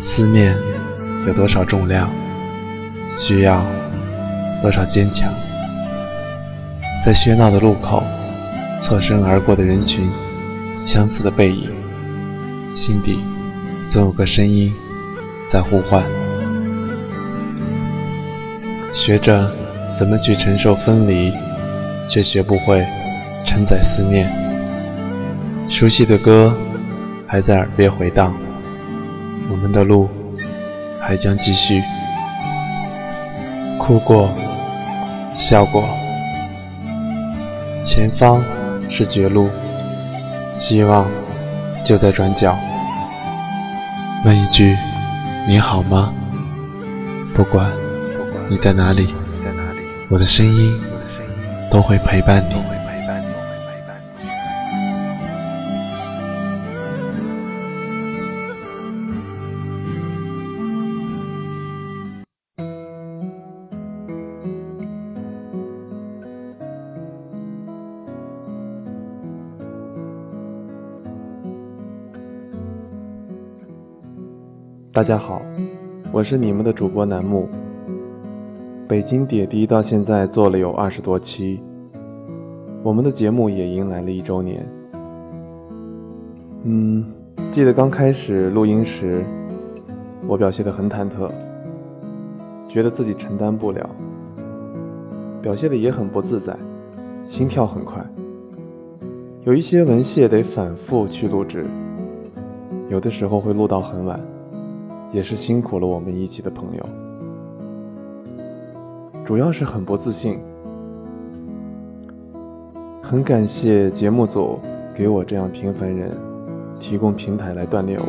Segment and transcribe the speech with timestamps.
[0.00, 0.56] 思念
[1.26, 2.10] 有多少重量，
[3.18, 3.64] 需要
[4.62, 5.32] 多少坚强？
[7.04, 8.02] 在喧闹的路口，
[8.82, 10.10] 错身而过的人群，
[10.86, 11.70] 相似的背影，
[12.74, 13.22] 心底
[13.90, 14.72] 总有个声音
[15.50, 16.02] 在呼唤。
[18.92, 19.50] 学着
[19.96, 21.32] 怎么去承受分离，
[22.08, 22.84] 却学不会
[23.46, 24.30] 承载思念。
[25.68, 26.56] 熟悉的歌
[27.26, 28.34] 还在耳边回荡，
[29.50, 30.08] 我们的路
[31.00, 31.82] 还将继续。
[33.78, 34.30] 哭过，
[35.34, 35.82] 笑过。
[37.82, 38.42] 前方
[38.88, 39.50] 是绝路，
[40.54, 41.06] 希望
[41.84, 42.56] 就在转角。
[44.24, 44.76] 问一句，
[45.48, 46.14] 你好吗？
[47.34, 47.72] 不管
[48.48, 49.12] 你在哪里，
[50.08, 50.80] 我的声音
[51.70, 52.79] 都会陪伴你。
[75.00, 75.40] 大家好，
[76.12, 77.48] 我是你们的主播楠木。
[78.86, 81.58] 北京点滴到现在做了有二十多期，
[82.82, 84.62] 我们的节目也迎来了一周年。
[86.64, 87.02] 嗯，
[87.50, 89.24] 记得刚开始录音时，
[90.28, 91.30] 我表现得很忐忑，
[92.68, 93.88] 觉得自己承担不了，
[95.40, 96.54] 表现的也很不自在，
[97.24, 98.04] 心跳很快。
[99.44, 101.64] 有一些文献得反复去录制，
[102.90, 104.20] 有的时候会录到很晚。
[105.12, 106.86] 也是辛苦了我们一起的朋友，
[109.24, 110.38] 主要是很不自信。
[113.02, 114.60] 很感谢节目组
[114.96, 116.16] 给我这样平凡人
[116.80, 118.06] 提供平台来锻炼我，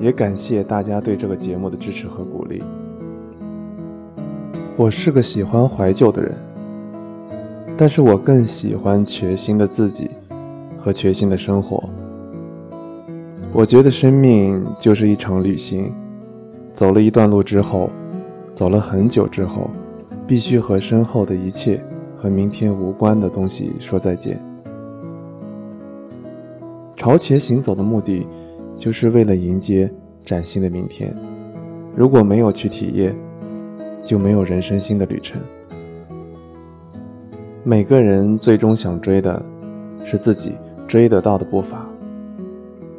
[0.00, 2.62] 也感谢大家对这个节目的支持和鼓励。
[4.78, 6.32] 我是个喜欢怀旧的人，
[7.76, 10.10] 但是我更喜欢全新的自己
[10.80, 11.83] 和全新的生活。
[13.56, 15.92] 我觉得生命就是一场旅行，
[16.74, 17.88] 走了一段路之后，
[18.56, 19.70] 走了很久之后，
[20.26, 21.80] 必须和身后的一切
[22.16, 24.42] 和明天无关的东西说再见。
[26.96, 28.26] 朝前行走的目的，
[28.76, 29.88] 就是为了迎接
[30.26, 31.14] 崭新的明天。
[31.94, 33.14] 如果没有去体验，
[34.02, 35.40] 就没有人生新的旅程。
[37.62, 39.40] 每个人最终想追的，
[40.04, 40.52] 是自己
[40.88, 41.83] 追得到的步伐。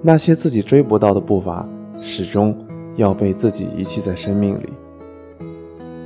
[0.08, 1.68] 那些自己追不到的步伐，
[1.98, 2.56] 始终
[2.96, 4.70] 要被自己遗弃在生命里。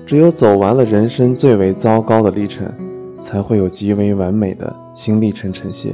[0.06, 2.66] 只有走完了人生最为糟糕的历程，
[3.26, 5.94] 才会有极为完美的新历程呈现。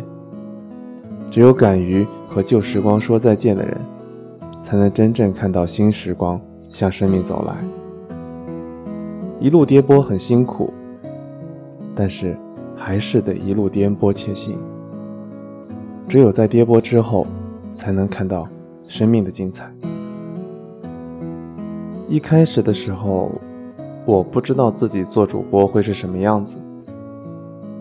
[1.31, 3.75] 只有敢于和旧时光说再见的人，
[4.63, 6.39] 才能真正看到新时光
[6.69, 7.55] 向生命走来。
[9.39, 10.71] 一路颠簸很辛苦，
[11.95, 12.37] 但是
[12.77, 14.55] 还是得一路颠簸前行。
[16.07, 17.25] 只有在颠簸之后。
[17.85, 18.47] 才能看到
[18.87, 19.71] 生命的精彩。
[22.09, 23.31] 一开始的时候，
[24.07, 26.57] 我不知道自己做主播会是什么样子。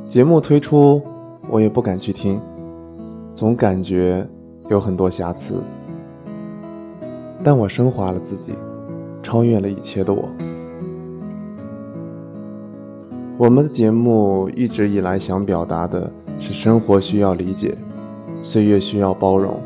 [0.05, 1.01] 节目推出，
[1.49, 2.39] 我也不敢去听，
[3.35, 4.29] 总感觉
[4.69, 5.55] 有很多瑕疵。
[7.43, 8.53] 但我升华了自己，
[9.23, 10.29] 超越了一切的我。
[13.39, 17.75] 我们的节目一直以来想表达的是：生活需要理解，
[18.43, 19.59] 岁月需要包容。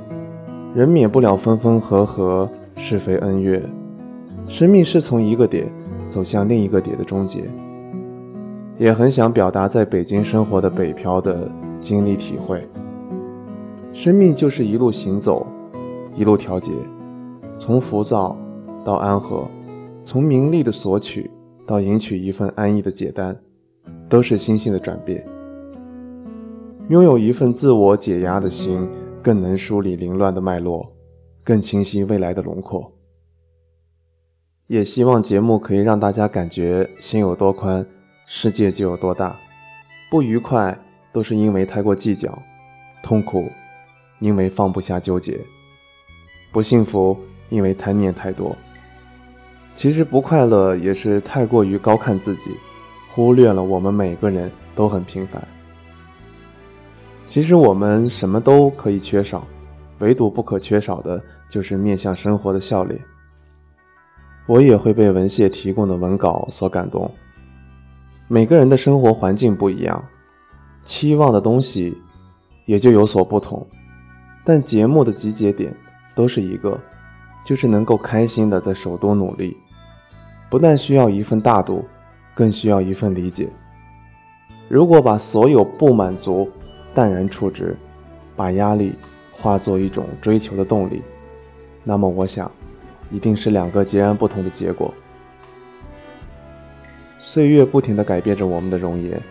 [0.79, 3.61] 人免不了分分合合、是非恩怨，
[4.47, 5.69] 生命是从一个点
[6.09, 7.43] 走向另一个点的终结。
[8.79, 11.51] 也很想表达在北京生活的北漂的
[11.81, 12.65] 经历体会。
[13.93, 15.45] 生命就是一路行走，
[16.15, 16.71] 一路调节，
[17.59, 18.37] 从浮躁
[18.85, 19.49] 到安和，
[20.05, 21.29] 从名利的索取
[21.67, 23.37] 到赢取一份安逸的解单，
[24.09, 25.27] 都是心性的转变。
[26.89, 28.89] 拥有一份自我解压的心。
[29.23, 30.93] 更能梳理凌乱的脉络，
[31.45, 32.93] 更清晰未来的轮廓。
[34.67, 37.87] 也希望节目可以让大家感觉心有多宽，
[38.27, 39.37] 世界就有多大。
[40.11, 40.79] 不愉快
[41.13, 42.39] 都是因为太过计较，
[43.03, 43.51] 痛苦
[44.21, 45.41] 因为放不下纠结，
[46.53, 47.17] 不幸福
[47.49, 48.57] 因为贪念太多。
[49.77, 52.51] 其实不快乐也是太过于高看自己，
[53.15, 55.47] 忽略了我们每个人都很平凡。
[57.31, 59.47] 其实我们什么都可以缺少，
[59.99, 62.99] 唯独不可缺少的就是面向生活的笑脸。
[64.47, 67.11] 我也会被文谢提供的文稿所感动。
[68.29, 70.03] 每个人的生活环境不一样，
[70.83, 71.97] 期望的东西
[72.65, 73.67] 也就有所不同。
[74.45, 75.77] 但节目的集结点
[76.15, 76.81] 都是一个，
[77.45, 79.55] 就是能够开心的在首都努力，
[80.51, 81.85] 不但需要一份大度，
[82.35, 83.51] 更需要一份理解。
[84.67, 86.51] 如果把所有不满足
[86.99, 87.77] 淡然处之，
[88.35, 88.93] 把压力
[89.31, 91.01] 化作一种追求的动力，
[91.85, 92.51] 那么我想，
[93.09, 94.93] 一定是两个截然不同的结果。
[97.21, 99.23] 岁月不停地改变着我们的容颜，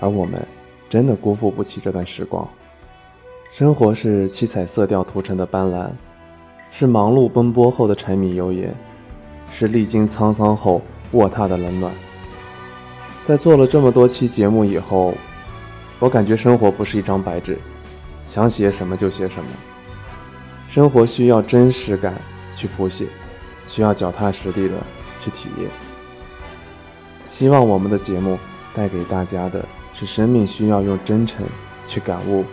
[0.00, 0.44] 而我们
[0.90, 2.48] 真的辜负不起这段时光。
[3.52, 5.90] 生活是七彩色调涂成的斑斓，
[6.72, 8.74] 是忙碌奔波后的柴米油盐，
[9.52, 10.82] 是历经沧桑后
[11.12, 11.94] 卧榻的冷暖。
[13.28, 15.14] 在做了这么多期节目以后，
[16.02, 17.56] 我感觉生活不是一张白纸，
[18.28, 19.48] 想写什么就写什么。
[20.68, 22.20] 生活需要真实感
[22.56, 23.06] 去谱写，
[23.68, 24.74] 需要脚踏实地的
[25.20, 25.70] 去体验。
[27.30, 28.36] 希望我们的节目
[28.74, 29.64] 带给大家的
[29.94, 31.46] 是：生命需要用真诚
[31.86, 32.44] 去感悟。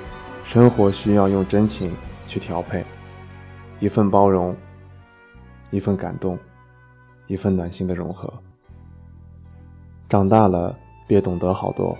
[0.43, 1.91] 生活需要用真情
[2.27, 2.85] 去调配，
[3.79, 4.55] 一份包容，
[5.71, 6.37] 一份感动，
[7.25, 8.31] 一份暖心的融合。
[10.07, 11.97] 长大了，别懂得好多。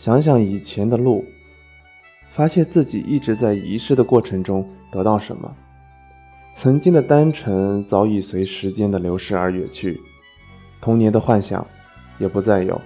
[0.00, 1.24] 想想以前的路，
[2.30, 5.56] 发现自己一直在遗失的过程中得到什么。
[6.54, 10.00] 曾经的单纯早已随时间的流逝而远去，
[10.80, 11.66] 童年的幻想
[12.18, 12.80] 也不再有，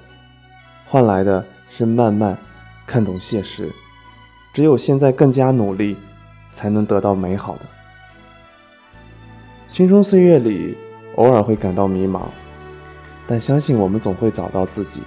[0.86, 2.38] 换来的是慢慢
[2.86, 3.70] 看懂现实。
[4.54, 5.98] 只有现在更加努力，
[6.54, 7.60] 才能得到美好的。
[9.68, 10.76] 青春岁月里，
[11.16, 12.22] 偶尔会感到迷茫，
[13.26, 15.02] 但相信我们总会找到自己，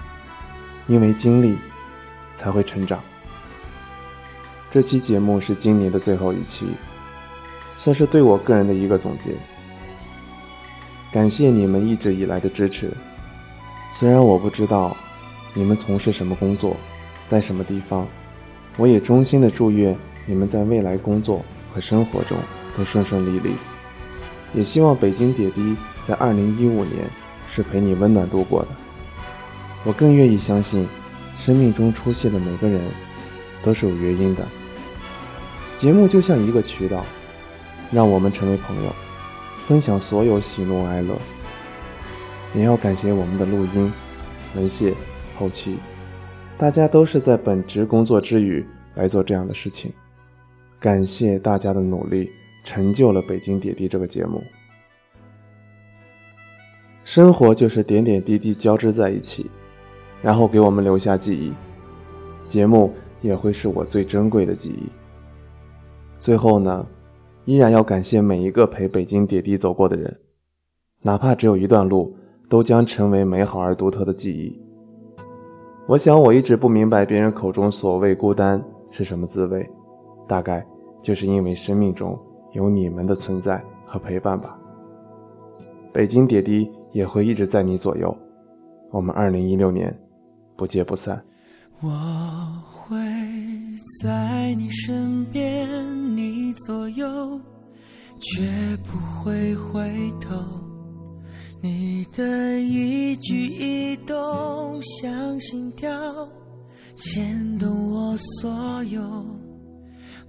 [0.87, 1.57] 因为经历
[2.37, 2.99] 才会成长。
[4.71, 6.65] 这期节目是今年的最后一期，
[7.77, 9.35] 算是对我个人的一个总结。
[11.13, 12.91] 感谢你们一直以来的支持，
[13.93, 14.95] 虽然我不知道
[15.53, 16.75] 你们从事什么工作，
[17.29, 18.05] 在什么地方。
[18.77, 22.37] 我也衷心的祝愿你们在未来工作和生活中
[22.77, 23.53] 都顺顺利利，
[24.53, 27.09] 也希望北京点滴在二零一五年
[27.49, 28.67] 是陪你温暖度过的。
[29.85, 30.85] 我更愿意相信，
[31.39, 32.81] 生命中出现的每个人
[33.63, 34.45] 都是有原因的。
[35.77, 37.05] 节目就像一个渠道，
[37.91, 38.95] 让我们成为朋友，
[39.67, 41.17] 分享所有喜怒哀乐。
[42.55, 43.91] 也要感谢我们的录音、
[44.55, 44.93] 文谢、
[45.37, 45.77] 后期。
[46.57, 48.65] 大家都是在本职工作之余
[48.95, 49.91] 来做这样的事情，
[50.79, 52.29] 感谢大家的努力，
[52.63, 54.41] 成就了《北京点滴》这个节目。
[57.03, 59.51] 生活就是点点滴滴交织在一起，
[60.25, 61.53] 然后给我们留下记忆。
[62.49, 62.91] 节目
[63.21, 64.89] 也会是我最珍贵的记忆。
[66.19, 66.83] 最后呢，
[67.45, 70.17] 依然要感谢每一个陪《北京点滴》走过的人，
[71.03, 72.15] 哪怕只有一段路，
[72.49, 74.59] 都将成为美好而独特的记忆。
[75.87, 79.69] 我想，我一直不明白别人口中所谓孤单是什么滋味，
[80.27, 80.65] 大概
[81.03, 82.17] 就是因为生命中
[82.53, 84.57] 有你们的存在和陪伴吧。
[85.93, 88.17] 北京点滴也会一直在你左右，
[88.89, 89.95] 我们二零一六年
[90.57, 91.23] 不见不散。
[91.81, 91.89] 我
[92.71, 92.97] 会
[94.01, 97.39] 在你身边，你左右，
[98.21, 99.91] 绝不会回
[100.21, 100.35] 头。
[101.61, 105.91] 你的一举一动像心跳，
[106.95, 109.01] 牵动我所有。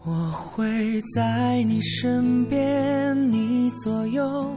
[0.04, 4.54] 我会在你身边，你左右，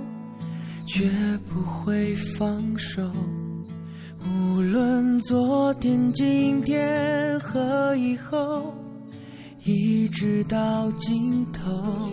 [0.88, 1.12] 绝
[1.50, 3.12] 不会放手。
[5.22, 8.74] 昨天、今天和以后，
[9.64, 12.10] 一直到尽头，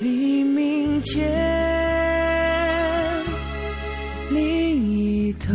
[0.00, 1.22] 黎明前。
[4.30, 5.52] 另一头，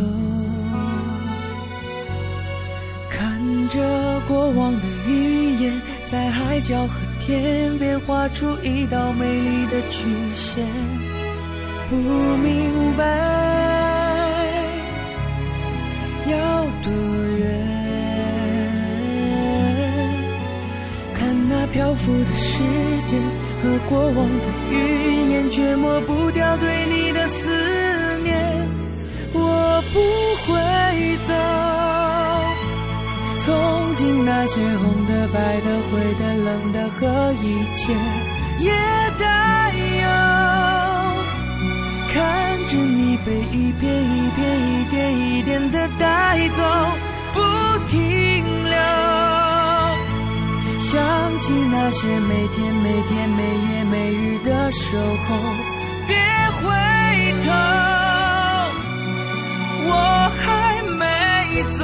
[3.10, 10.68] 看着过往的云烟，在海角和天边画出一道美丽的曲线。
[11.90, 13.79] 不明白
[16.32, 16.92] 要多
[17.38, 17.44] 远，
[21.14, 22.58] 看那漂浮的时
[23.08, 23.20] 间
[23.62, 28.68] 和过往的云烟，却抹不掉对你的思念。
[29.34, 29.68] 我。
[29.92, 29.98] 不
[30.46, 30.54] 会
[31.26, 31.34] 走，
[33.44, 37.92] 从今那些红的、白的、灰的、冷的和一切
[38.60, 38.70] 也
[39.18, 40.06] 带有，
[42.14, 46.64] 看着你被一片一片一点一点的带走，
[47.34, 47.40] 不
[47.88, 48.72] 停留。
[50.90, 50.98] 想
[51.42, 54.98] 起那些每天每天每夜每日的守
[55.28, 55.28] 候，
[56.08, 56.16] 别
[56.58, 56.66] 回
[57.44, 57.48] 头，
[59.86, 59.92] 我
[60.40, 61.04] 还没
[61.78, 61.82] 走，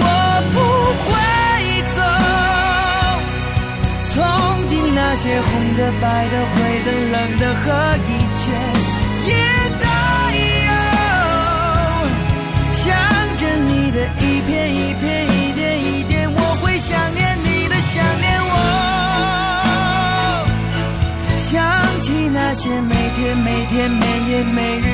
[0.00, 0.02] 我
[0.54, 0.56] 不
[1.04, 1.12] 会
[1.96, 1.98] 走。
[4.14, 4.16] 从
[4.68, 7.66] 今那些红的白的灰的冷的和
[8.08, 8.42] 一切。
[9.26, 9.34] 也
[9.80, 9.86] 带
[10.66, 10.70] 有
[12.74, 12.92] 想
[13.38, 18.52] 着你的一片一片一点一点我会想念你的想念我。
[21.50, 24.93] 想起那些每天每天每夜每日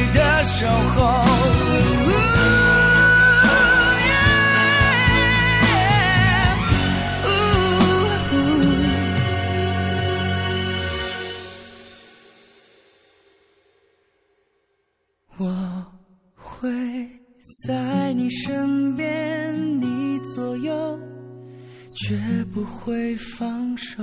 [22.00, 22.16] 绝
[22.54, 24.02] 不会放手。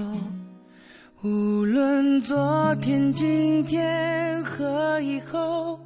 [1.23, 5.79] 无论昨天今天和以后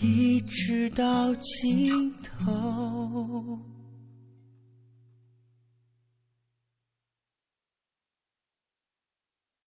[0.00, 3.58] 一直到尽头。